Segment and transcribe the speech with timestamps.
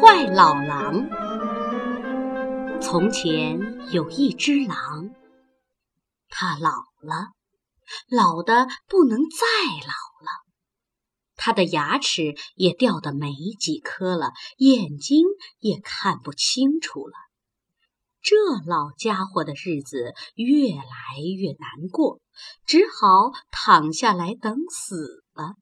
[0.00, 1.08] 坏老狼。
[2.80, 3.58] 从前
[3.92, 5.14] 有一只狼，
[6.28, 6.70] 它老
[7.00, 7.32] 了，
[8.08, 9.46] 老的不能再
[9.80, 10.44] 老了，
[11.36, 15.24] 它的牙齿也掉的没几颗了，眼睛
[15.60, 17.14] 也看不清楚了。
[18.20, 18.36] 这
[18.66, 22.20] 老家伙的日子越来越难过，
[22.66, 25.54] 只好躺下来等死了。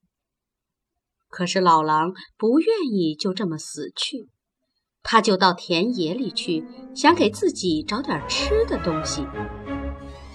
[1.33, 4.29] 可是老狼不愿意就这么死去，
[5.03, 6.63] 他就到田野里去，
[6.95, 9.27] 想给自己找点吃的东西。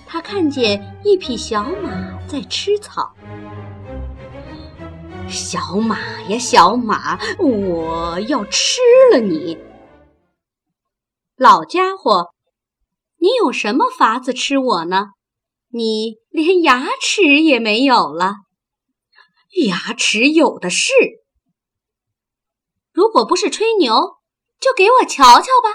[0.07, 3.13] 他看见一匹小马在吃草，
[5.29, 9.55] 小马呀，小马，我要吃了你！
[11.35, 12.29] 老家伙，
[13.19, 15.09] 你有什么法子吃我呢？
[15.69, 18.46] 你连牙齿也没有了。
[19.65, 20.93] 牙齿有的是。
[22.91, 24.17] 如果不是吹牛，
[24.59, 25.69] 就给我瞧瞧吧。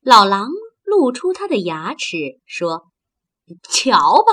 [0.00, 0.48] 老狼
[0.84, 2.92] 露出他的牙齿，说
[3.68, 4.32] ：“瞧吧。”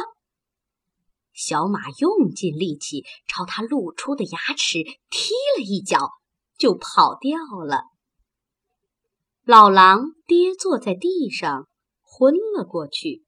[1.34, 6.10] 小马用尽力气朝他露出的牙齿踢了一脚，
[6.58, 7.84] 就跑掉了。
[9.44, 11.68] 老狼跌坐在地上，
[12.02, 13.26] 昏了过去，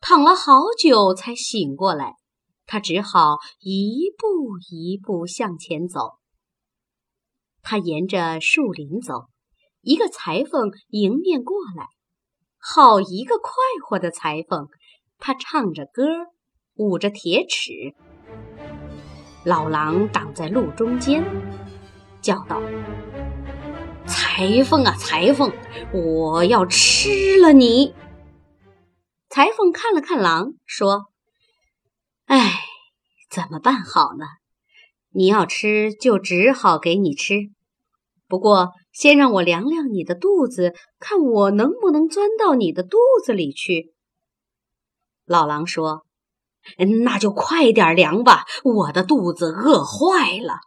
[0.00, 2.16] 躺了好久才醒过来。
[2.66, 6.18] 他只好一步一步向前走。
[7.62, 9.28] 他沿着树林走，
[9.80, 11.88] 一个裁缝迎面过来，
[12.58, 13.50] 好一个快
[13.86, 14.68] 活的裁缝！
[15.18, 16.02] 他唱着歌，
[16.74, 17.94] 舞着铁尺。
[19.44, 21.24] 老狼挡在路中间，
[22.20, 22.60] 叫道。
[24.06, 25.50] 裁缝啊，裁缝，
[25.92, 27.94] 我要吃了你！
[29.30, 31.06] 裁缝看了看狼，说
[32.26, 32.60] ：“哎，
[33.30, 34.24] 怎么办好呢？
[35.10, 37.50] 你要吃，就只好给你吃。
[38.26, 43.94] 不过，先让我量量你的肚子，看我能不能钻到你的肚子里去。”
[45.26, 46.06] 老狼说
[47.04, 50.60] ：“那就快点量吧，我的肚子饿坏了。”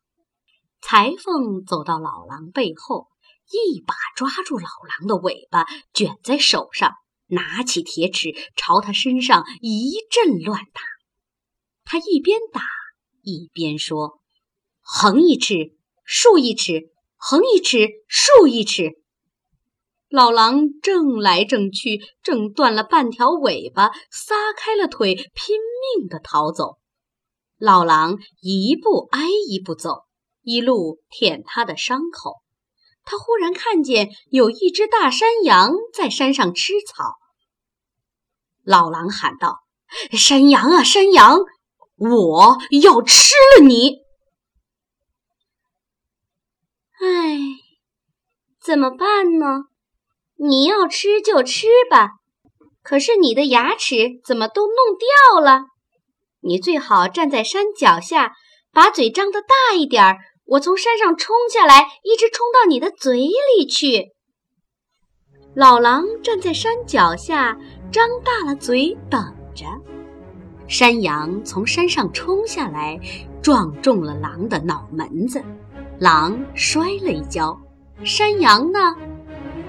[0.81, 3.07] 裁缝走到老狼背后。
[3.49, 6.95] 一把抓住老狼的尾巴，卷在手上，
[7.27, 10.81] 拿起铁尺朝他身上一阵乱打。
[11.89, 12.61] 他一边打
[13.23, 14.19] 一边说
[14.83, 18.91] ：“横一尺，竖一尺，横一尺，竖一尺。”
[20.11, 25.57] 老狼挣来挣去，挣断了半条尾巴，撒开了腿，拼
[25.97, 26.77] 命地逃走。
[27.57, 30.03] 老狼一步挨一步走，
[30.41, 32.35] 一路舔他的伤口。
[33.05, 37.13] 他忽然看见有一只大山羊在山上吃草。
[38.63, 39.59] 老狼喊道
[40.11, 41.39] ：“山羊啊，山羊，
[41.97, 43.97] 我要吃了你！”
[46.99, 47.37] 哎，
[48.61, 49.65] 怎么办呢？
[50.39, 52.11] 你要吃就吃吧，
[52.83, 55.65] 可是你的牙齿怎么都弄掉了？
[56.41, 58.33] 你最好站在山脚下，
[58.71, 60.17] 把嘴张得大一点儿。
[60.45, 64.13] 我从山上冲下来，一直冲到你的嘴里去。
[65.55, 67.57] 老狼站在山脚下，
[67.91, 69.65] 张大了嘴等着。
[70.67, 73.00] 山羊从山上冲下来，
[73.41, 75.41] 撞中了狼的脑门子，
[75.97, 77.57] 狼摔了一跤。
[78.03, 78.79] 山羊呢，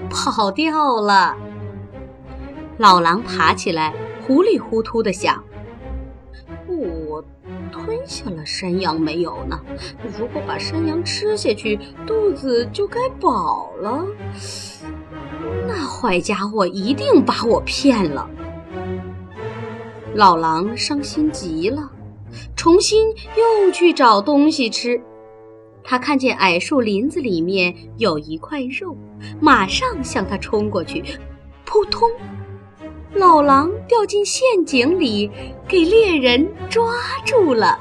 [0.09, 1.35] 跑掉了。
[2.77, 3.93] 老狼爬起来，
[4.27, 5.41] 糊里糊涂地想。
[6.67, 7.23] 我
[7.71, 9.59] 吞下了山羊没有呢？
[10.17, 14.05] 如果把山羊吃下去，肚子就该饱了。
[15.67, 18.29] 那坏家伙一定把我骗了。
[20.15, 21.89] 老狼伤心极了，
[22.55, 24.99] 重新又去找东西吃。
[25.83, 28.95] 他看见矮树林子里面有一块肉，
[29.39, 31.03] 马上向它冲过去，
[31.65, 32.09] 扑通。
[33.13, 35.31] 老狼掉进陷阱里，
[35.67, 36.93] 给猎人抓
[37.25, 37.79] 住了。